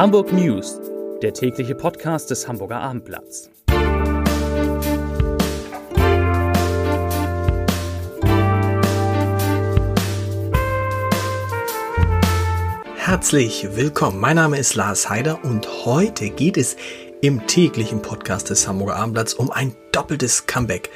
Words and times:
Hamburg 0.00 0.32
News, 0.32 0.80
der 1.20 1.34
tägliche 1.34 1.74
Podcast 1.74 2.30
des 2.30 2.48
Hamburger 2.48 2.80
Abendblatts. 2.80 3.50
Herzlich 12.96 13.76
willkommen. 13.76 14.18
Mein 14.20 14.36
Name 14.36 14.56
ist 14.56 14.74
Lars 14.74 15.10
Heider 15.10 15.44
und 15.44 15.84
heute 15.84 16.30
geht 16.30 16.56
es 16.56 16.78
im 17.20 17.46
täglichen 17.46 18.00
Podcast 18.00 18.48
des 18.48 18.66
Hamburger 18.66 18.96
Abendblatts 18.96 19.34
um 19.34 19.50
ein 19.50 19.76
doppeltes 19.92 20.46
Comeback. 20.46 20.88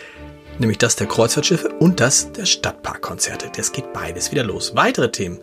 Nämlich 0.58 0.78
das 0.78 0.96
der 0.96 1.08
Kreuzfahrtschiffe 1.08 1.68
und 1.78 2.00
das 2.00 2.32
der 2.32 2.46
Stadtparkkonzerte. 2.46 3.50
Das 3.54 3.72
geht 3.72 3.92
beides 3.92 4.30
wieder 4.30 4.44
los. 4.44 4.74
Weitere 4.74 5.10
Themen. 5.10 5.40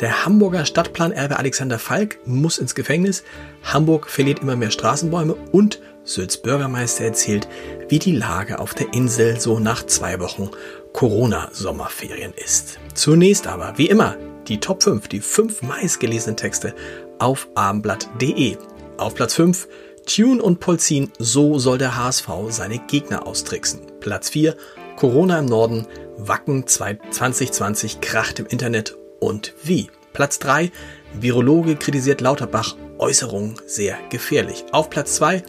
Der 0.00 0.26
Hamburger 0.26 0.66
Stadtplanerbe 0.66 1.38
Alexander 1.38 1.78
Falk 1.78 2.18
muss 2.26 2.58
ins 2.58 2.74
Gefängnis. 2.74 3.24
Hamburg 3.62 4.10
verliert 4.10 4.40
immer 4.40 4.54
mehr 4.54 4.70
Straßenbäume 4.70 5.34
und 5.52 5.80
Sülz 6.04 6.36
Bürgermeister 6.36 7.04
erzählt, 7.04 7.48
wie 7.88 7.98
die 7.98 8.12
Lage 8.12 8.58
auf 8.58 8.74
der 8.74 8.92
Insel 8.92 9.40
so 9.40 9.58
nach 9.58 9.86
zwei 9.86 10.20
Wochen 10.20 10.50
Corona-Sommerferien 10.92 12.34
ist. 12.34 12.78
Zunächst 12.94 13.46
aber, 13.46 13.78
wie 13.78 13.88
immer, 13.88 14.16
die 14.48 14.60
Top 14.60 14.82
5, 14.82 15.08
die 15.08 15.20
fünf 15.20 15.62
meistgelesenen 15.62 16.36
Texte 16.36 16.74
auf 17.18 17.48
abendblatt.de. 17.54 18.58
Auf 18.98 19.14
Platz 19.14 19.34
5 19.34 19.66
Tune 20.06 20.42
und 20.42 20.60
Polzin, 20.60 21.10
so 21.18 21.58
soll 21.58 21.78
der 21.78 21.96
HSV 21.96 22.28
seine 22.50 22.78
Gegner 22.78 23.26
austricksen. 23.26 23.80
Platz 24.00 24.28
4 24.28 24.56
Corona 24.96 25.38
im 25.38 25.46
Norden, 25.46 25.86
Wacken 26.18 26.66
2020 26.66 28.00
kracht 28.00 28.38
im 28.38 28.46
Internet 28.46 28.96
und 29.20 29.54
wie. 29.62 29.90
Platz 30.12 30.38
3 30.38 30.70
Virologe 31.12 31.76
kritisiert 31.76 32.20
Lauterbach, 32.20 32.76
Äußerung 32.98 33.60
sehr 33.66 33.96
gefährlich. 34.10 34.64
Auf 34.72 34.90
Platz 34.90 35.16
2 35.16 35.42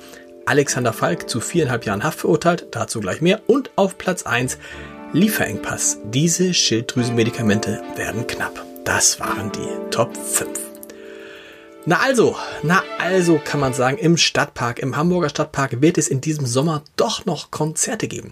Alexander 0.45 0.93
Falk 0.93 1.29
zu 1.29 1.41
viereinhalb 1.41 1.85
Jahren 1.85 2.03
Haft 2.03 2.19
verurteilt, 2.19 2.67
dazu 2.71 3.01
gleich 3.01 3.21
mehr. 3.21 3.41
Und 3.47 3.71
auf 3.75 3.97
Platz 3.97 4.23
1 4.23 4.57
Lieferengpass. 5.13 5.99
Diese 6.05 6.53
Schilddrüsenmedikamente 6.53 7.81
werden 7.95 8.27
knapp. 8.27 8.65
Das 8.85 9.19
waren 9.19 9.51
die 9.51 9.89
Top 9.89 10.15
5. 10.15 10.49
Na 11.85 11.99
also, 11.99 12.35
na 12.63 12.83
also 12.99 13.39
kann 13.43 13.61
man 13.61 13.73
sagen, 13.73 13.97
im 13.97 14.17
Stadtpark, 14.17 14.79
im 14.79 14.97
Hamburger 14.97 15.29
Stadtpark 15.29 15.81
wird 15.81 15.97
es 15.97 16.09
in 16.09 16.19
diesem 16.19 16.45
Sommer 16.45 16.83
doch 16.97 17.25
noch 17.25 17.51
Konzerte 17.51 18.09
geben. 18.09 18.31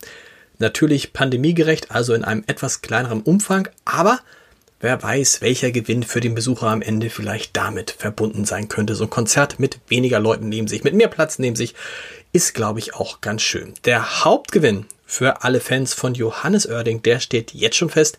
Natürlich 0.58 1.14
pandemiegerecht, 1.14 1.92
also 1.92 2.14
in 2.14 2.24
einem 2.24 2.44
etwas 2.48 2.82
kleineren 2.82 3.22
Umfang, 3.22 3.70
aber 3.86 4.20
wer 4.80 5.02
weiß, 5.02 5.42
welcher 5.42 5.72
Gewinn 5.72 6.04
für 6.04 6.20
den 6.20 6.36
Besucher 6.36 6.68
am 6.68 6.82
Ende 6.82 7.10
vielleicht 7.10 7.56
damit 7.56 7.92
verbunden 7.92 8.46
sein 8.46 8.68
könnte. 8.68 8.96
So 8.96 9.06
ein 9.06 9.10
Konzert 9.10 9.60
mit 9.60 9.80
weniger 9.88 10.20
Leuten 10.20 10.50
neben 10.50 10.68
sich, 10.68 10.84
mit 10.84 10.94
mehr 10.94 11.08
Platz 11.08 11.40
neben 11.40 11.56
sich, 11.56 11.76
ist, 12.34 12.54
glaube 12.54 12.80
ich, 12.80 12.96
auch 12.96 13.22
ganz 13.22 13.42
schön. 13.42 13.74
Der 13.86 14.26
Hauptgewinn 14.26 14.86
für 15.06 15.44
alle 15.44 15.60
Fans 15.60 15.94
von 15.94 16.14
Johannes 16.14 16.68
Oerding, 16.68 17.02
der 17.02 17.20
steht 17.20 17.54
jetzt 17.54 17.78
schon 17.78 17.90
fest. 17.90 18.18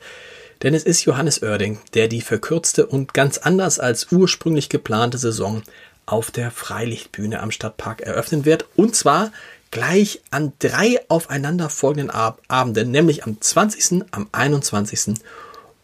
Denn 0.63 0.73
es 0.73 0.85
ist 0.85 1.05
Johannes 1.05 1.43
Oerding, 1.43 1.81
der 1.95 2.09
die 2.09 2.23
verkürzte 2.23 2.87
und 2.87 3.13
ganz 3.13 3.39
anders 3.39 3.79
als 3.79 4.11
ursprünglich 4.11 4.69
geplante 4.69 5.19
Saison 5.19 5.63
auf 6.07 6.31
der 6.31 6.51
Freilichtbühne 6.51 7.41
am 7.41 7.51
Stadtpark 7.51 8.01
eröffnen 8.01 8.45
wird. 8.45 8.67
Und 8.77 8.97
zwar 8.97 9.33
gleich 9.71 10.23
an 10.31 10.53
drei 10.59 11.01
aufeinanderfolgenden 11.09 12.11
Ab 12.11 12.41
Abenden, 12.49 12.91
nämlich 12.91 13.25
am 13.25 13.41
20., 13.41 14.05
am 14.13 14.29
21. 14.33 15.17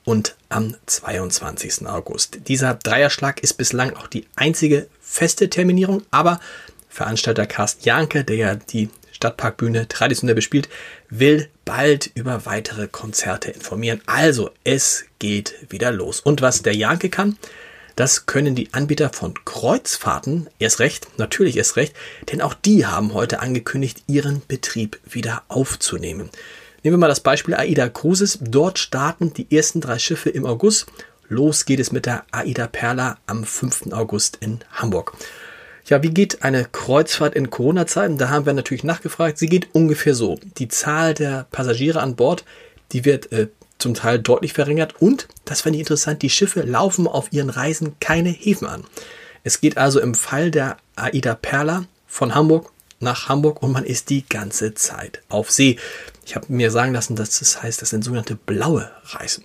und 0.04 0.36
am 0.48 0.74
22. 0.86 1.86
August. 1.86 2.48
Dieser 2.48 2.74
Dreierschlag 2.74 3.40
ist 3.40 3.54
bislang 3.54 3.94
auch 3.96 4.06
die 4.06 4.26
einzige 4.36 4.88
feste 5.00 5.48
Terminierung, 5.50 6.02
aber 6.10 6.40
Veranstalter 6.88 7.46
Carsten 7.46 7.84
Janke, 7.84 8.22
der 8.22 8.36
ja 8.36 8.54
die 8.54 8.90
Stadtparkbühne 9.12 9.88
traditionell 9.88 10.34
bespielt, 10.34 10.68
will 11.08 11.48
bald 11.64 12.10
über 12.14 12.44
weitere 12.44 12.88
Konzerte 12.88 13.50
informieren. 13.50 14.02
Also, 14.06 14.50
es 14.64 15.04
geht 15.18 15.54
wieder 15.70 15.90
los. 15.90 16.20
Und 16.20 16.42
was 16.42 16.62
der 16.62 16.74
Janke 16.74 17.08
kann, 17.08 17.38
das 17.96 18.26
können 18.26 18.54
die 18.54 18.72
Anbieter 18.72 19.10
von 19.10 19.34
Kreuzfahrten 19.44 20.48
erst 20.58 20.80
recht, 20.80 21.06
natürlich 21.18 21.56
erst 21.56 21.76
recht, 21.76 21.94
denn 22.30 22.40
auch 22.40 22.54
die 22.54 22.86
haben 22.86 23.14
heute 23.14 23.40
angekündigt, 23.40 24.02
ihren 24.06 24.42
Betrieb 24.48 24.98
wieder 25.08 25.44
aufzunehmen. 25.48 26.30
Nehmen 26.82 26.94
wir 26.94 26.98
mal 26.98 27.08
das 27.08 27.20
Beispiel 27.20 27.54
AIDA 27.54 27.88
Cruises. 27.88 28.38
Dort 28.40 28.78
starten 28.78 29.32
die 29.32 29.54
ersten 29.56 29.80
drei 29.80 30.00
Schiffe 30.00 30.30
im 30.30 30.44
August. 30.44 30.86
Los 31.28 31.64
geht 31.64 31.78
es 31.78 31.92
mit 31.92 32.06
der 32.06 32.24
AIDA 32.32 32.66
Perla 32.66 33.18
am 33.26 33.44
5. 33.44 33.92
August 33.92 34.38
in 34.40 34.58
Hamburg. 34.72 35.12
Ja, 35.86 36.02
wie 36.02 36.10
geht 36.10 36.42
eine 36.42 36.64
Kreuzfahrt 36.64 37.34
in 37.34 37.50
Corona-Zeiten? 37.50 38.18
Da 38.18 38.30
haben 38.30 38.46
wir 38.46 38.52
natürlich 38.52 38.82
nachgefragt. 38.82 39.38
Sie 39.38 39.46
geht 39.46 39.74
ungefähr 39.74 40.14
so. 40.16 40.40
Die 40.58 40.66
Zahl 40.68 41.14
der 41.14 41.46
Passagiere 41.52 42.00
an 42.00 42.16
Bord, 42.16 42.44
die 42.90 43.04
wird 43.04 43.30
äh, 43.30 43.48
zum 43.78 43.94
Teil 43.94 44.18
deutlich 44.18 44.52
verringert 44.52 45.00
und, 45.00 45.28
das 45.44 45.60
fand 45.60 45.76
ich 45.76 45.80
interessant, 45.80 46.22
die 46.22 46.30
Schiffe 46.30 46.62
laufen 46.62 47.06
auf 47.06 47.32
ihren 47.32 47.50
Reisen 47.50 47.96
keine 48.00 48.30
Häfen 48.30 48.66
an. 48.66 48.84
Es 49.44 49.60
geht 49.60 49.76
also 49.76 50.00
im 50.00 50.14
Fall 50.14 50.50
der 50.50 50.76
Aida 50.96 51.34
Perla 51.34 51.84
von 52.06 52.34
Hamburg 52.34 52.72
nach 53.00 53.28
Hamburg 53.28 53.62
und 53.62 53.72
man 53.72 53.84
ist 53.84 54.10
die 54.10 54.24
ganze 54.28 54.74
Zeit 54.74 55.22
auf 55.28 55.50
See. 55.50 55.78
Ich 56.24 56.36
habe 56.36 56.46
mir 56.48 56.70
sagen 56.70 56.92
lassen, 56.92 57.16
dass 57.16 57.38
das 57.38 57.62
heißt, 57.62 57.82
das 57.82 57.90
sind 57.90 58.04
sogenannte 58.04 58.36
blaue 58.36 58.90
Reisen. 59.04 59.44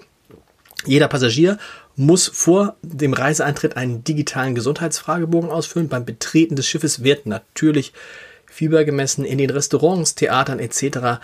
Jeder 0.85 1.07
Passagier 1.07 1.57
muss 1.95 2.27
vor 2.27 2.75
dem 2.83 3.13
Reiseeintritt 3.13 3.75
einen 3.75 4.03
digitalen 4.03 4.53
Gesundheitsfragebogen 4.53 5.49
ausfüllen. 5.49 5.89
Beim 5.89 6.05
Betreten 6.05 6.55
des 6.55 6.67
Schiffes 6.67 7.03
wird 7.03 7.25
natürlich 7.25 7.93
Fieber 8.45 8.85
gemessen. 8.85 9.25
In 9.25 9.39
den 9.39 9.49
Restaurants, 9.49 10.15
Theatern 10.15 10.59
etc. 10.59 11.19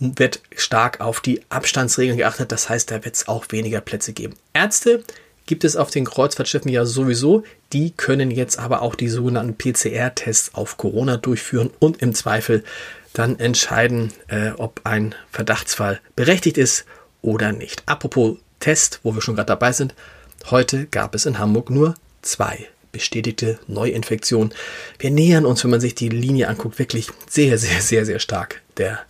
wird 0.00 0.40
stark 0.56 1.00
auf 1.00 1.20
die 1.20 1.40
Abstandsregeln 1.48 2.18
geachtet. 2.18 2.50
Das 2.52 2.68
heißt, 2.68 2.90
da 2.90 3.04
wird 3.04 3.14
es 3.14 3.28
auch 3.28 3.46
weniger 3.50 3.80
Plätze 3.80 4.12
geben. 4.12 4.34
Ärzte 4.52 5.04
gibt 5.46 5.64
es 5.64 5.76
auf 5.76 5.90
den 5.90 6.04
Kreuzfahrtschiffen 6.04 6.70
ja 6.70 6.84
sowieso. 6.84 7.44
Die 7.72 7.92
können 7.92 8.30
jetzt 8.30 8.58
aber 8.58 8.82
auch 8.82 8.94
die 8.94 9.08
sogenannten 9.08 9.56
PCR-Tests 9.56 10.54
auf 10.54 10.76
Corona 10.76 11.16
durchführen 11.16 11.70
und 11.78 12.02
im 12.02 12.14
Zweifel 12.14 12.64
dann 13.12 13.38
entscheiden, 13.38 14.12
äh, 14.28 14.50
ob 14.50 14.80
ein 14.84 15.14
Verdachtsfall 15.30 16.00
berechtigt 16.16 16.58
ist 16.58 16.84
oder 17.22 17.52
nicht. 17.52 17.82
Apropos 17.86 18.38
Test, 18.60 19.00
wo 19.02 19.14
wir 19.14 19.22
schon 19.22 19.34
gerade 19.34 19.46
dabei 19.46 19.72
sind. 19.72 19.94
Heute 20.50 20.86
gab 20.86 21.14
es 21.14 21.26
in 21.26 21.38
Hamburg 21.38 21.70
nur 21.70 21.94
zwei 22.22 22.68
bestätigte 22.92 23.58
Neuinfektionen. 23.66 24.52
Wir 24.98 25.10
nähern 25.10 25.46
uns, 25.46 25.62
wenn 25.64 25.70
man 25.70 25.80
sich 25.80 25.94
die 25.94 26.08
Linie 26.08 26.48
anguckt, 26.48 26.78
wirklich 26.78 27.08
sehr, 27.28 27.56
sehr, 27.58 27.80
sehr, 27.80 28.04
sehr 28.04 28.18
stark 28.18 28.62
der 28.76 29.00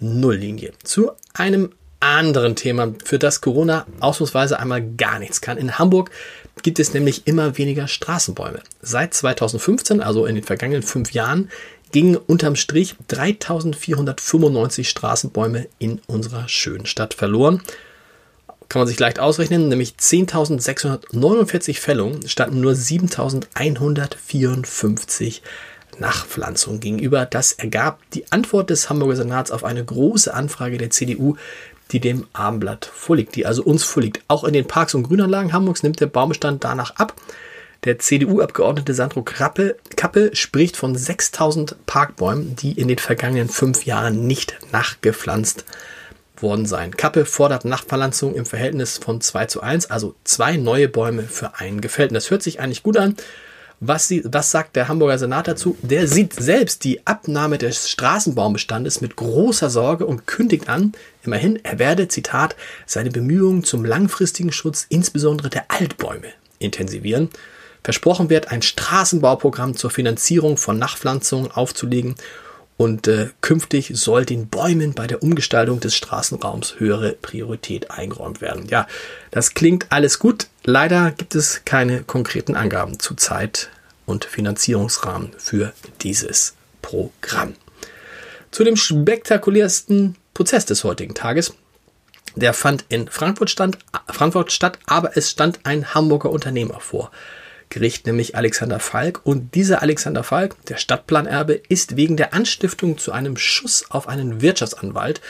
Nulllinie. 0.00 0.72
Zu 0.82 1.12
einem 1.32 1.70
anderen 2.00 2.54
Thema, 2.56 2.92
für 3.04 3.18
das 3.18 3.40
Corona 3.40 3.86
ausnahmsweise 4.00 4.58
einmal 4.58 4.82
gar 4.82 5.18
nichts 5.18 5.40
kann. 5.40 5.56
In 5.56 5.78
Hamburg 5.78 6.10
gibt 6.62 6.78
es 6.78 6.92
nämlich 6.92 7.26
immer 7.26 7.56
weniger 7.56 7.88
Straßenbäume. 7.88 8.60
Seit 8.82 9.14
2015, 9.14 10.02
also 10.02 10.26
in 10.26 10.34
den 10.34 10.44
vergangenen 10.44 10.82
fünf 10.82 11.12
Jahren, 11.12 11.50
gingen 11.92 12.16
unterm 12.16 12.56
Strich 12.56 12.96
3495 13.08 14.88
Straßenbäume 14.88 15.68
in 15.78 16.00
unserer 16.06 16.48
schönen 16.48 16.86
Stadt 16.86 17.14
verloren 17.14 17.60
kann 18.68 18.80
man 18.80 18.88
sich 18.88 18.98
leicht 18.98 19.20
ausrechnen, 19.20 19.68
nämlich 19.68 19.94
10.649 20.00 21.78
Fällungen 21.78 22.26
standen 22.28 22.60
nur 22.60 22.72
7.154 22.72 25.42
Nachpflanzungen 25.98 26.80
gegenüber. 26.80 27.24
Das 27.24 27.52
ergab 27.52 28.00
die 28.14 28.32
Antwort 28.32 28.70
des 28.70 28.90
Hamburger 28.90 29.14
Senats 29.16 29.52
auf 29.52 29.64
eine 29.64 29.84
große 29.84 30.34
Anfrage 30.34 30.78
der 30.78 30.90
CDU, 30.90 31.36
die 31.92 32.00
dem 32.00 32.26
Abendblatt 32.32 32.86
vorliegt, 32.86 33.36
die 33.36 33.44
also 33.46 33.62
uns 33.62 33.84
vorliegt. 33.84 34.24
Auch 34.26 34.42
in 34.44 34.54
den 34.54 34.66
Parks 34.66 34.94
und 34.94 35.02
Grünanlagen 35.04 35.52
Hamburgs 35.52 35.82
nimmt 35.82 36.00
der 36.00 36.06
Baumbestand 36.06 36.64
danach 36.64 36.96
ab. 36.96 37.14
Der 37.84 37.98
CDU-Abgeordnete 37.98 38.94
Sandro 38.94 39.22
Kappe, 39.22 39.76
Kappe 39.94 40.30
spricht 40.32 40.74
von 40.74 40.96
6000 40.96 41.76
Parkbäumen, 41.84 42.56
die 42.56 42.72
in 42.72 42.88
den 42.88 42.96
vergangenen 42.96 43.50
fünf 43.50 43.84
Jahren 43.84 44.26
nicht 44.26 44.56
nachgepflanzt 44.72 45.66
worden 46.38 46.64
sein. 46.64 46.96
Kappe 46.96 47.26
fordert 47.26 47.66
Nachtpflanzung 47.66 48.34
im 48.34 48.46
Verhältnis 48.46 48.96
von 48.96 49.20
2 49.20 49.46
zu 49.46 49.60
1, 49.60 49.90
also 49.90 50.14
zwei 50.24 50.56
neue 50.56 50.88
Bäume 50.88 51.24
für 51.24 51.58
einen 51.58 51.82
gefällten. 51.82 52.14
Das 52.14 52.30
hört 52.30 52.42
sich 52.42 52.58
eigentlich 52.58 52.82
gut 52.82 52.96
an. 52.96 53.16
Was, 53.80 54.08
sie, 54.08 54.22
was 54.24 54.50
sagt 54.50 54.76
der 54.76 54.88
Hamburger 54.88 55.18
Senat 55.18 55.46
dazu? 55.46 55.76
Der 55.82 56.08
sieht 56.08 56.32
selbst 56.32 56.84
die 56.84 57.06
Abnahme 57.06 57.58
des 57.58 57.90
Straßenbaumbestandes 57.90 59.02
mit 59.02 59.14
großer 59.16 59.68
Sorge 59.68 60.06
und 60.06 60.26
kündigt 60.26 60.70
an, 60.70 60.92
immerhin, 61.22 61.62
er 61.62 61.78
werde, 61.78 62.08
Zitat, 62.08 62.56
seine 62.86 63.10
Bemühungen 63.10 63.62
zum 63.62 63.84
langfristigen 63.84 64.52
Schutz 64.52 64.86
insbesondere 64.88 65.50
der 65.50 65.64
Altbäume 65.68 66.28
intensivieren. 66.60 67.28
Versprochen 67.84 68.30
wird, 68.30 68.50
ein 68.50 68.62
Straßenbauprogramm 68.62 69.76
zur 69.76 69.90
Finanzierung 69.90 70.56
von 70.56 70.78
Nachpflanzungen 70.78 71.50
aufzulegen 71.50 72.16
und 72.76 73.06
äh, 73.06 73.28
künftig 73.42 73.92
soll 73.94 74.24
den 74.24 74.48
Bäumen 74.48 74.94
bei 74.94 75.06
der 75.06 75.22
Umgestaltung 75.22 75.78
des 75.80 75.94
Straßenraums 75.94 76.80
höhere 76.80 77.12
Priorität 77.12 77.90
eingeräumt 77.90 78.40
werden. 78.40 78.66
Ja, 78.68 78.88
das 79.30 79.54
klingt 79.54 79.92
alles 79.92 80.18
gut. 80.18 80.48
Leider 80.64 81.12
gibt 81.12 81.34
es 81.34 81.62
keine 81.64 82.02
konkreten 82.02 82.56
Angaben 82.56 82.98
zurzeit 82.98 83.68
und 84.06 84.24
Finanzierungsrahmen 84.24 85.32
für 85.36 85.72
dieses 86.00 86.54
Programm. 86.82 87.54
Zu 88.50 88.64
dem 88.64 88.76
spektakulärsten 88.76 90.16
Prozess 90.32 90.64
des 90.64 90.84
heutigen 90.84 91.14
Tages. 91.14 91.54
Der 92.34 92.54
fand 92.54 92.84
in 92.88 93.08
Frankfurt, 93.08 93.50
stand, 93.50 93.78
Frankfurt 94.08 94.50
statt, 94.50 94.78
aber 94.86 95.16
es 95.16 95.30
stand 95.30 95.60
ein 95.64 95.94
Hamburger 95.94 96.30
Unternehmer 96.30 96.80
vor. 96.80 97.12
Gericht, 97.68 98.06
nämlich 98.06 98.36
Alexander 98.36 98.80
Falk. 98.80 99.20
Und 99.24 99.54
dieser 99.54 99.82
Alexander 99.82 100.22
Falk, 100.22 100.56
der 100.66 100.76
Stadtplanerbe, 100.76 101.60
ist 101.68 101.96
wegen 101.96 102.16
der 102.16 102.34
Anstiftung 102.34 102.98
zu 102.98 103.12
einem 103.12 103.36
Schuss 103.36 103.86
auf 103.90 104.08
einen 104.08 104.40
Wirtschaftsanwalt 104.40 105.20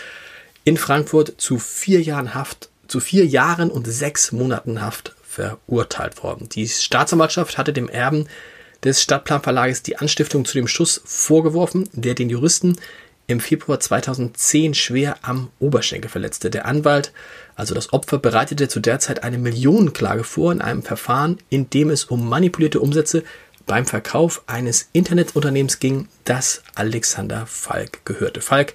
in 0.64 0.76
Frankfurt 0.76 1.34
zu 1.38 1.58
vier 1.58 2.00
Jahren 2.00 2.34
Haft, 2.34 2.70
zu 2.88 3.00
vier 3.00 3.26
Jahren 3.26 3.70
und 3.70 3.86
sechs 3.86 4.32
Monaten 4.32 4.81
Haft 4.81 5.14
verurteilt 5.22 6.22
worden. 6.22 6.48
Die 6.48 6.69
Staatsanwaltschaft 6.69 7.58
hatte 7.58 7.72
dem 7.72 7.88
Erben 7.88 8.28
des 8.84 9.02
Stadtplanverlages 9.02 9.82
die 9.82 9.96
Anstiftung 9.96 10.44
zu 10.44 10.54
dem 10.54 10.69
Schuss 10.69 11.00
vorgeworfen, 11.04 11.88
der 11.92 12.14
den 12.14 12.31
Juristen 12.31 12.76
im 13.26 13.40
Februar 13.40 13.80
2010 13.80 14.74
schwer 14.74 15.16
am 15.22 15.50
Oberschenkel 15.58 16.10
verletzte. 16.10 16.50
Der 16.50 16.66
Anwalt, 16.66 17.12
also 17.56 17.74
das 17.74 17.92
Opfer, 17.92 18.18
bereitete 18.18 18.68
zu 18.68 18.80
der 18.80 18.98
Zeit 18.98 19.22
eine 19.22 19.38
Millionenklage 19.38 20.24
vor 20.24 20.52
in 20.52 20.60
einem 20.60 20.82
Verfahren, 20.82 21.38
in 21.48 21.70
dem 21.70 21.90
es 21.90 22.04
um 22.04 22.28
manipulierte 22.28 22.80
Umsätze 22.80 23.24
beim 23.66 23.86
Verkauf 23.86 24.42
eines 24.46 24.88
Internetunternehmens 24.92 25.78
ging, 25.78 26.08
das 26.24 26.62
Alexander 26.74 27.46
Falk 27.46 28.04
gehörte. 28.04 28.40
Falk 28.40 28.74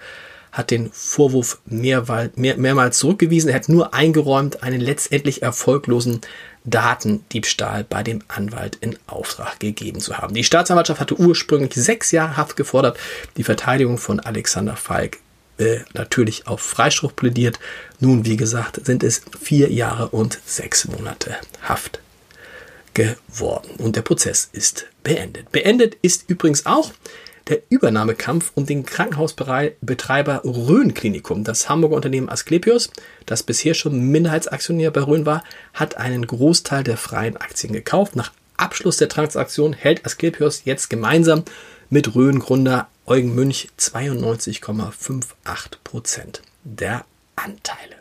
hat 0.51 0.71
den 0.71 0.89
Vorwurf 0.91 1.59
mehrmals, 1.65 2.35
mehr, 2.35 2.57
mehrmals 2.57 2.97
zurückgewiesen. 2.97 3.49
Er 3.49 3.55
hat 3.55 3.69
nur 3.69 3.93
eingeräumt, 3.93 4.63
einen 4.63 4.81
letztendlich 4.81 5.43
erfolglosen 5.43 6.21
Datendiebstahl 6.69 7.83
bei 7.83 8.03
dem 8.03 8.21
Anwalt 8.27 8.77
in 8.81 8.97
Auftrag 9.07 9.59
gegeben 9.59 9.99
zu 9.99 10.17
haben. 10.17 10.33
Die 10.33 10.43
Staatsanwaltschaft 10.43 10.99
hatte 10.99 11.19
ursprünglich 11.19 11.73
sechs 11.73 12.11
Jahre 12.11 12.37
Haft 12.37 12.55
gefordert. 12.55 12.97
Die 13.37 13.43
Verteidigung 13.43 13.97
von 13.97 14.19
Alexander 14.19 14.75
Falk 14.75 15.17
äh, 15.57 15.79
natürlich 15.93 16.47
auf 16.47 16.61
Freispruch 16.61 17.15
plädiert. 17.15 17.59
Nun, 17.99 18.25
wie 18.25 18.37
gesagt, 18.37 18.85
sind 18.85 19.03
es 19.03 19.21
vier 19.39 19.71
Jahre 19.71 20.09
und 20.09 20.39
sechs 20.45 20.85
Monate 20.85 21.35
Haft 21.61 21.99
geworden. 22.93 23.71
Und 23.77 23.95
der 23.95 24.01
Prozess 24.01 24.49
ist 24.51 24.87
beendet. 25.03 25.51
Beendet 25.51 25.97
ist 26.01 26.29
übrigens 26.29 26.65
auch 26.65 26.91
der 27.49 27.63
Übernahmekampf 27.69 28.51
um 28.55 28.65
den 28.65 28.85
Krankenhausbetreiber 28.85 30.41
Rhön 30.45 30.93
Klinikum. 30.93 31.43
Das 31.43 31.67
Hamburger 31.67 31.95
Unternehmen 31.95 32.29
Asklepios, 32.29 32.91
das 33.25 33.43
bisher 33.43 33.73
schon 33.73 33.99
Minderheitsaktionär 33.99 34.91
bei 34.91 35.01
Rhön 35.01 35.25
war, 35.25 35.43
hat 35.73 35.97
einen 35.97 36.27
Großteil 36.27 36.83
der 36.83 36.97
freien 36.97 37.37
Aktien 37.37 37.73
gekauft. 37.73 38.15
Nach 38.15 38.31
Abschluss 38.57 38.97
der 38.97 39.09
Transaktion 39.09 39.73
hält 39.73 40.05
Asklepios 40.05 40.63
jetzt 40.65 40.89
gemeinsam 40.89 41.43
mit 41.89 42.13
Rhön-Gründer 42.13 42.87
Eugen 43.05 43.33
Münch 43.33 43.69
92,58 43.79 45.23
Prozent 45.83 46.43
der 46.63 47.03
Anteile. 47.35 47.95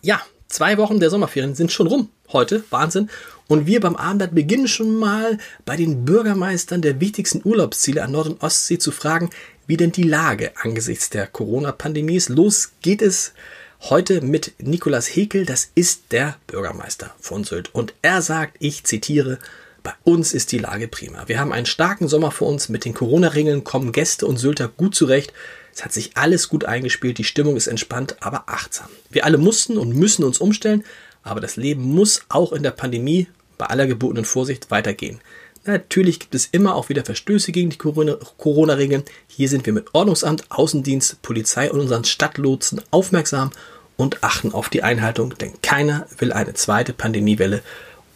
Ja, 0.00 0.20
zwei 0.48 0.76
Wochen 0.78 0.98
der 0.98 1.10
Sommerferien 1.10 1.54
sind 1.54 1.70
schon 1.70 1.86
rum 1.86 2.08
heute. 2.32 2.64
Wahnsinn. 2.70 3.08
Und 3.52 3.66
wir 3.66 3.80
beim 3.80 3.96
Abendblatt 3.96 4.34
beginnen 4.34 4.66
schon 4.66 4.96
mal 4.96 5.36
bei 5.66 5.76
den 5.76 6.06
Bürgermeistern 6.06 6.80
der 6.80 7.00
wichtigsten 7.00 7.42
Urlaubsziele 7.44 8.02
an 8.02 8.12
Nord- 8.12 8.28
und 8.28 8.42
Ostsee 8.42 8.78
zu 8.78 8.92
fragen, 8.92 9.28
wie 9.66 9.76
denn 9.76 9.92
die 9.92 10.04
Lage 10.04 10.52
angesichts 10.56 11.10
der 11.10 11.26
Corona-Pandemie 11.26 12.16
ist. 12.16 12.30
Los 12.30 12.72
geht 12.80 13.02
es 13.02 13.34
heute 13.80 14.22
mit 14.22 14.54
Nikolas 14.56 15.06
Hekel, 15.06 15.44
das 15.44 15.70
ist 15.74 16.12
der 16.12 16.38
Bürgermeister 16.46 17.14
von 17.20 17.44
Sylt. 17.44 17.74
Und 17.74 17.92
er 18.00 18.22
sagt, 18.22 18.56
ich 18.58 18.84
zitiere, 18.84 19.38
bei 19.82 19.92
uns 20.02 20.32
ist 20.32 20.50
die 20.52 20.58
Lage 20.58 20.88
prima. 20.88 21.28
Wir 21.28 21.38
haben 21.38 21.52
einen 21.52 21.66
starken 21.66 22.08
Sommer 22.08 22.30
vor 22.30 22.48
uns. 22.48 22.70
Mit 22.70 22.86
den 22.86 22.94
Corona-Regeln 22.94 23.64
kommen 23.64 23.92
Gäste 23.92 24.26
und 24.26 24.38
Sylter 24.38 24.68
gut 24.68 24.94
zurecht. 24.94 25.34
Es 25.74 25.84
hat 25.84 25.92
sich 25.92 26.16
alles 26.16 26.48
gut 26.48 26.64
eingespielt. 26.64 27.18
Die 27.18 27.24
Stimmung 27.24 27.56
ist 27.56 27.66
entspannt, 27.66 28.16
aber 28.20 28.44
achtsam. 28.46 28.88
Wir 29.10 29.26
alle 29.26 29.36
mussten 29.36 29.76
und 29.76 29.94
müssen 29.94 30.24
uns 30.24 30.38
umstellen. 30.38 30.84
Aber 31.22 31.40
das 31.40 31.56
Leben 31.56 31.82
muss 31.82 32.22
auch 32.30 32.52
in 32.52 32.62
der 32.62 32.70
Pandemie 32.70 33.28
bei 33.62 33.68
aller 33.68 33.86
gebotenen 33.86 34.24
Vorsicht 34.24 34.72
weitergehen. 34.72 35.20
Natürlich 35.64 36.18
gibt 36.18 36.34
es 36.34 36.46
immer 36.46 36.74
auch 36.74 36.88
wieder 36.88 37.04
Verstöße 37.04 37.52
gegen 37.52 37.70
die 37.70 37.78
Corona-Regeln. 37.78 39.04
Hier 39.28 39.48
sind 39.48 39.64
wir 39.66 39.72
mit 39.72 39.94
Ordnungsamt, 39.94 40.50
Außendienst, 40.50 41.22
Polizei 41.22 41.70
und 41.70 41.78
unseren 41.78 42.02
Stadtlotsen 42.02 42.82
aufmerksam 42.90 43.52
und 43.96 44.24
achten 44.24 44.52
auf 44.52 44.68
die 44.68 44.82
Einhaltung, 44.82 45.38
denn 45.38 45.52
keiner 45.62 46.08
will 46.18 46.32
eine 46.32 46.54
zweite 46.54 46.92
Pandemiewelle 46.92 47.62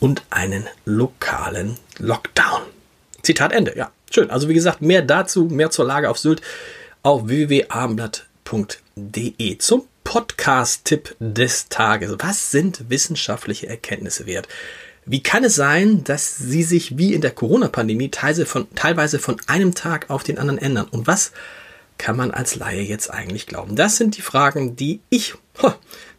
und 0.00 0.24
einen 0.30 0.66
lokalen 0.84 1.76
Lockdown. 1.98 2.62
Zitat 3.22 3.52
Ende. 3.52 3.76
Ja, 3.76 3.92
schön. 4.10 4.30
Also 4.30 4.48
wie 4.48 4.54
gesagt, 4.54 4.82
mehr 4.82 5.02
dazu, 5.02 5.44
mehr 5.44 5.70
zur 5.70 5.84
Lage 5.84 6.10
auf 6.10 6.18
Sylt 6.18 6.42
auf 7.04 7.28
www.abendblatt.de. 7.28 9.58
Zum 9.58 9.84
Podcast-Tipp 10.02 11.14
des 11.20 11.68
Tages. 11.68 12.16
Was 12.18 12.50
sind 12.50 12.90
wissenschaftliche 12.90 13.68
Erkenntnisse 13.68 14.26
wert? 14.26 14.48
Wie 15.08 15.22
kann 15.22 15.44
es 15.44 15.54
sein, 15.54 16.02
dass 16.02 16.36
sie 16.36 16.64
sich 16.64 16.98
wie 16.98 17.14
in 17.14 17.20
der 17.20 17.30
Corona-Pandemie 17.30 18.10
teilweise 18.10 19.18
von 19.20 19.36
einem 19.46 19.74
Tag 19.74 20.10
auf 20.10 20.24
den 20.24 20.36
anderen 20.36 20.58
ändern? 20.58 20.88
Und 20.90 21.06
was 21.06 21.30
kann 21.96 22.16
man 22.16 22.32
als 22.32 22.56
Laie 22.56 22.82
jetzt 22.82 23.12
eigentlich 23.12 23.46
glauben? 23.46 23.76
Das 23.76 23.96
sind 23.96 24.16
die 24.16 24.22
Fragen, 24.22 24.74
die 24.74 25.00
ich 25.08 25.34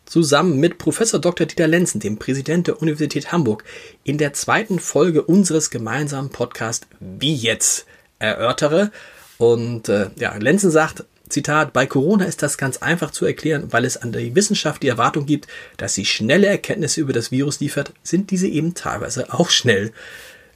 zusammen 0.05 0.59
mit 0.61 0.77
Professor 0.77 1.19
Dr. 1.19 1.45
Dieter 1.45 1.67
Lenzen, 1.67 1.99
dem 1.99 2.17
Präsident 2.17 2.67
der 2.67 2.81
Universität 2.81 3.33
Hamburg, 3.33 3.65
in 4.05 4.17
der 4.17 4.31
zweiten 4.31 4.79
Folge 4.79 5.21
unseres 5.21 5.69
gemeinsamen 5.69 6.29
Podcasts 6.29 6.87
Wie 7.01 7.35
jetzt 7.35 7.85
erörtere. 8.19 8.91
Und 9.37 9.89
äh, 9.89 10.09
ja, 10.15 10.35
Lenzen 10.37 10.71
sagt, 10.71 11.03
Zitat, 11.29 11.73
bei 11.73 11.85
Corona 11.85 12.25
ist 12.25 12.41
das 12.41 12.57
ganz 12.57 12.77
einfach 12.77 13.11
zu 13.11 13.25
erklären, 13.25 13.67
weil 13.71 13.85
es 13.85 13.97
an 13.97 14.11
die 14.11 14.35
Wissenschaft 14.35 14.83
die 14.83 14.87
Erwartung 14.87 15.25
gibt, 15.25 15.47
dass 15.77 15.93
sie 15.93 16.05
schnelle 16.05 16.47
Erkenntnisse 16.47 17.01
über 17.01 17.13
das 17.13 17.31
Virus 17.31 17.59
liefert, 17.59 17.91
sind 18.03 18.31
diese 18.31 18.47
eben 18.47 18.73
teilweise 18.73 19.33
auch 19.33 19.49
schnell 19.49 19.91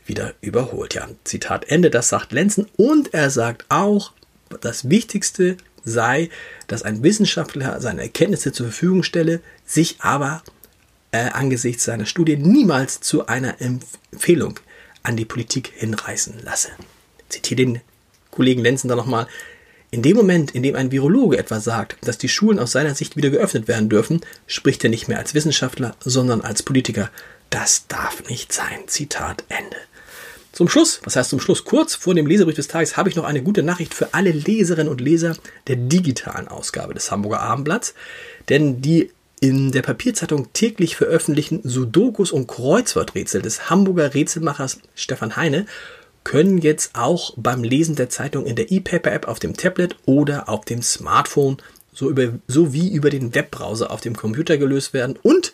wieder 0.06 0.34
überholt. 0.42 0.94
Ja, 0.94 1.10
Zitat 1.24 1.66
Ende, 1.70 1.90
das 1.90 2.10
sagt 2.10 2.32
Lenzen 2.32 2.68
und 2.78 3.14
er 3.14 3.30
sagt 3.30 3.66
auch, 3.70 4.14
das 4.62 4.90
Wichtigste 4.90 5.58
sei, 5.84 6.30
dass 6.68 6.84
ein 6.84 7.04
Wissenschaftler 7.04 7.80
seine 7.82 8.04
Erkenntnisse 8.04 8.52
zur 8.52 8.68
Verfügung 8.68 9.04
stelle, 9.04 9.42
sich 9.66 9.98
aber 10.00 10.44
äh, 11.12 11.30
angesichts 11.30 11.84
seiner 11.84 12.06
Studie 12.06 12.38
niemals 12.38 13.02
zu 13.02 13.28
einer 13.28 13.60
Empfehlung 13.62 14.60
an 15.04 15.18
die 15.18 15.26
Politik 15.26 15.72
hinreißen 15.76 16.40
lasse. 16.44 16.70
Zitiere 17.30 17.58
den 17.58 17.82
Kollegen 18.30 18.62
Lenzen 18.62 18.88
da 18.88 18.96
nochmal. 18.96 19.28
In 19.94 20.02
dem 20.02 20.16
Moment, 20.16 20.52
in 20.52 20.64
dem 20.64 20.76
ein 20.76 20.94
Virologe 20.94 21.38
etwa 21.38 21.60
sagt, 21.60 21.98
dass 22.08 22.18
die 22.18 22.30
Schulen 22.30 22.60
aus 22.60 22.72
seiner 22.72 22.96
Sicht 22.96 23.18
wieder 23.18 23.30
geöffnet 23.30 23.68
werden 23.68 23.90
dürfen, 23.90 24.22
spricht 24.48 24.82
er 24.86 24.90
nicht 24.90 25.10
mehr 25.10 25.20
als 25.20 25.34
Wissenschaftler, 25.34 25.96
sondern 26.00 26.40
als 26.40 26.64
Politiker. 26.64 27.10
Das 27.50 27.88
darf 27.88 28.24
nicht 28.30 28.54
sein. 28.54 28.88
Zitat 28.88 29.44
Ende. 29.50 29.76
Zum 30.54 30.70
Schluss, 30.70 31.02
was 31.04 31.18
heißt 31.18 31.30
zum 31.30 31.42
Schluss? 31.42 31.66
Kurz 31.66 31.96
vor 31.96 32.16
dem 32.16 32.26
Leserbrief 32.26 32.56
des 32.56 32.70
Tages 32.70 32.96
habe 32.96 33.10
ich 33.10 33.18
noch 33.18 33.26
eine 33.26 33.44
gute 33.44 33.64
Nachricht 33.64 33.94
für 33.94 34.14
alle 34.14 34.32
Leserinnen 34.32 34.88
und 34.88 35.02
Leser 35.02 35.36
der 35.68 35.76
digitalen 35.76 36.48
Ausgabe 36.48 36.94
des 36.94 37.12
Hamburger 37.12 37.42
Abendblatts. 37.42 37.94
Denn 38.48 38.82
die 38.82 39.12
in 39.42 39.74
der 39.74 39.82
Papierzeitung 39.82 40.54
täglich 40.54 40.96
veröffentlichten 40.96 41.62
Sudokus 41.66 42.32
und 42.32 42.48
Kreuzworträtsel 42.48 43.42
des 43.42 43.70
Hamburger 43.70 44.14
Rätselmachers 44.14 44.80
Stefan 44.96 45.36
Heine 45.36 45.66
können 46.24 46.60
jetzt 46.60 46.96
auch 46.96 47.34
beim 47.36 47.64
Lesen 47.64 47.96
der 47.96 48.10
Zeitung 48.10 48.46
in 48.46 48.56
der 48.56 48.72
E-Paper-App 48.72 49.28
auf 49.28 49.40
dem 49.40 49.56
Tablet 49.56 49.96
oder 50.06 50.50
auf 50.50 50.66
dem 50.66 50.82
Smartphone 50.82 51.58
so 51.94 52.10
über, 52.10 52.34
sowie 52.48 52.90
über 52.94 53.10
den 53.10 53.34
Webbrowser 53.36 53.92
auf 53.92 54.02
dem 54.02 54.16
Computer 54.16 54.58
gelöst 54.58 54.94
werden 54.94 55.18
und 55.22 55.54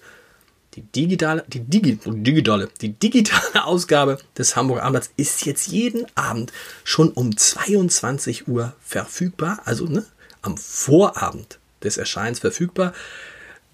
die 0.76 0.82
digitale, 0.84 1.44
die 1.48 1.62
Digi, 1.62 1.98
digitale, 2.06 2.70
die 2.82 2.94
digitale 2.94 3.66
Ausgabe 3.66 4.20
des 4.38 4.56
Hamburger 4.56 4.84
Abendblatts 4.84 5.12
ist 5.18 5.46
jetzt 5.46 5.68
jeden 5.68 6.06
Abend 6.16 6.54
schon 6.84 7.10
um 7.10 7.36
22 7.36 8.48
Uhr 8.48 8.74
verfügbar, 8.86 9.60
also 9.66 9.86
ne, 9.86 10.06
am 10.44 10.56
Vorabend 10.56 11.58
des 11.84 11.98
Erscheins 11.98 12.40
verfügbar. 12.40 12.94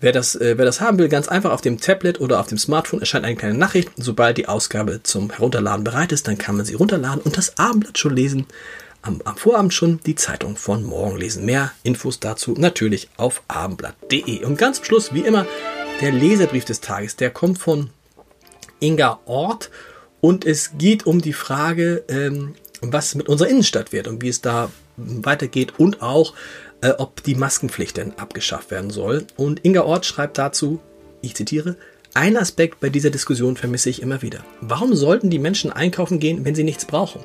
Wer 0.03 0.11
das, 0.11 0.35
äh, 0.35 0.57
wer 0.57 0.65
das 0.65 0.81
haben 0.81 0.97
will, 0.97 1.07
ganz 1.07 1.29
einfach 1.29 1.51
auf 1.51 1.61
dem 1.61 1.79
Tablet 1.79 2.19
oder 2.19 2.41
auf 2.41 2.47
dem 2.47 2.57
Smartphone 2.57 2.99
erscheint 2.99 3.23
eine 3.23 3.37
kleine 3.37 3.57
Nachricht. 3.57 3.89
Sobald 3.95 4.37
die 4.37 4.49
Ausgabe 4.49 5.01
zum 5.01 5.31
Herunterladen 5.31 5.85
bereit 5.85 6.11
ist, 6.11 6.27
dann 6.27 6.37
kann 6.37 6.57
man 6.57 6.65
sie 6.65 6.73
runterladen 6.73 7.21
und 7.21 7.37
das 7.37 7.57
Abendblatt 7.57 7.97
schon 7.97 8.13
lesen. 8.13 8.45
Am, 9.01 9.21
am 9.23 9.37
Vorabend 9.37 9.73
schon 9.73 10.01
die 10.05 10.15
Zeitung 10.15 10.57
von 10.57 10.83
morgen 10.83 11.15
lesen. 11.15 11.45
Mehr 11.45 11.71
Infos 11.83 12.19
dazu 12.19 12.53
natürlich 12.57 13.07
auf 13.15 13.43
abendblatt.de. 13.47 14.43
Und 14.43 14.57
ganz 14.57 14.75
zum 14.75 14.85
Schluss, 14.87 15.13
wie 15.13 15.21
immer, 15.21 15.45
der 16.01 16.11
Leserbrief 16.11 16.65
des 16.65 16.81
Tages. 16.81 17.15
Der 17.15 17.29
kommt 17.29 17.59
von 17.59 17.89
Inga 18.81 19.21
Ort 19.23 19.71
und 20.19 20.43
es 20.43 20.71
geht 20.77 21.05
um 21.05 21.21
die 21.21 21.31
Frage, 21.31 22.03
ähm, 22.09 22.55
was 22.81 23.15
mit 23.15 23.29
unserer 23.29 23.47
Innenstadt 23.47 23.93
wird 23.93 24.09
und 24.09 24.21
wie 24.21 24.27
es 24.27 24.41
da 24.41 24.69
weitergeht 24.97 25.75
und 25.79 26.01
auch 26.01 26.33
äh, 26.83 26.93
ob 26.97 27.23
die 27.23 27.35
Maskenpflicht 27.35 27.97
denn 27.97 28.13
abgeschafft 28.19 28.69
werden 28.69 28.91
soll. 28.91 29.25
Und 29.37 29.65
Inga 29.65 29.83
Ort 29.83 30.05
schreibt 30.05 30.37
dazu, 30.37 30.79
ich 31.21 31.35
zitiere, 31.35 31.77
Ein 32.13 32.37
Aspekt 32.37 32.79
bei 32.79 32.89
dieser 32.89 33.09
Diskussion 33.09 33.55
vermisse 33.55 33.89
ich 33.89 34.01
immer 34.01 34.21
wieder. 34.21 34.43
Warum 34.61 34.93
sollten 34.93 35.29
die 35.29 35.39
Menschen 35.39 35.71
einkaufen 35.71 36.19
gehen, 36.19 36.45
wenn 36.45 36.55
sie 36.55 36.63
nichts 36.63 36.85
brauchen? 36.85 37.21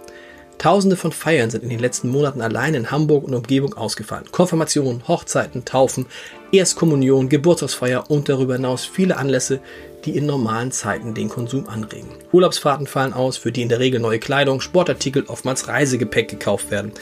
Tausende 0.57 0.97
von 0.97 1.13
Feiern 1.13 1.51
sind 1.51 1.63
in 1.63 1.69
den 1.69 1.79
letzten 1.79 2.09
Monaten 2.09 2.41
allein 2.41 2.75
in 2.75 2.91
Hamburg 2.91 3.25
und 3.25 3.35
Umgebung 3.35 3.75
ausgefallen. 3.75 4.25
Konfirmationen, 4.33 5.07
Hochzeiten, 5.07 5.65
Taufen, 5.65 6.07
Erstkommunion, 6.51 7.29
Geburtstagsfeier 7.29 8.11
und 8.11 8.29
darüber 8.29 8.55
hinaus 8.55 8.85
viele 8.85 9.17
Anlässe, 9.19 9.61
die 10.05 10.17
in 10.17 10.27
normalen 10.27 10.73
Zeiten 10.73 11.15
den 11.15 11.29
Konsum 11.29 11.69
anregen. 11.69 12.09
Urlaubsfahrten 12.33 12.89
fallen 12.89 13.13
aus, 13.13 13.37
für 13.37 13.53
die 13.53 13.63
in 13.63 13.69
der 13.69 13.79
Regel 13.79 14.01
neue 14.01 14.19
Kleidung, 14.19 14.61
Sportartikel, 14.61 15.25
oftmals 15.29 15.69
Reisegepäck 15.69 16.29
gekauft 16.29 16.73
werden. 16.73 16.93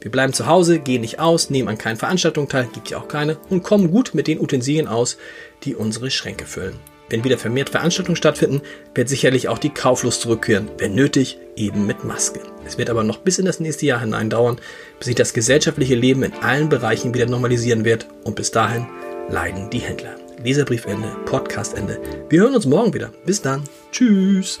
Wir 0.00 0.10
bleiben 0.10 0.32
zu 0.32 0.46
Hause, 0.46 0.78
gehen 0.78 1.00
nicht 1.00 1.18
aus, 1.18 1.50
nehmen 1.50 1.68
an 1.68 1.78
keinen 1.78 1.96
Veranstaltungen 1.96 2.48
teil, 2.48 2.68
gibt 2.72 2.90
ja 2.90 2.98
auch 2.98 3.08
keine, 3.08 3.38
und 3.48 3.62
kommen 3.62 3.90
gut 3.90 4.14
mit 4.14 4.26
den 4.26 4.40
Utensilien 4.40 4.88
aus, 4.88 5.16
die 5.64 5.74
unsere 5.74 6.10
Schränke 6.10 6.46
füllen. 6.46 6.78
Wenn 7.08 7.22
wieder 7.22 7.38
vermehrt 7.38 7.70
Veranstaltungen 7.70 8.16
stattfinden, 8.16 8.62
wird 8.94 9.08
sicherlich 9.08 9.48
auch 9.48 9.58
die 9.58 9.70
Kauflust 9.70 10.22
zurückkehren, 10.22 10.68
wenn 10.78 10.94
nötig, 10.94 11.38
eben 11.54 11.86
mit 11.86 12.04
Maske. 12.04 12.40
Es 12.66 12.78
wird 12.78 12.90
aber 12.90 13.04
noch 13.04 13.18
bis 13.18 13.38
in 13.38 13.46
das 13.46 13.60
nächste 13.60 13.86
Jahr 13.86 14.00
hinein 14.00 14.28
dauern, 14.28 14.58
bis 14.98 15.06
sich 15.06 15.14
das 15.14 15.32
gesellschaftliche 15.32 15.94
Leben 15.94 16.24
in 16.24 16.32
allen 16.34 16.68
Bereichen 16.68 17.14
wieder 17.14 17.26
normalisieren 17.26 17.84
wird 17.84 18.08
und 18.24 18.34
bis 18.34 18.50
dahin 18.50 18.86
leiden 19.30 19.70
die 19.70 19.78
Händler. 19.78 20.16
Leserbriefende, 20.42 21.08
Podcastende. 21.24 22.00
Wir 22.28 22.40
hören 22.40 22.54
uns 22.54 22.66
morgen 22.66 22.92
wieder. 22.92 23.12
Bis 23.24 23.40
dann. 23.40 23.64
Tschüss. 23.92 24.60